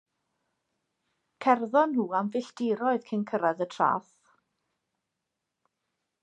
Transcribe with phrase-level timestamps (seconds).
[1.45, 4.11] Cerddon nhw am filltiroedd cyn cyrraedd y traeth.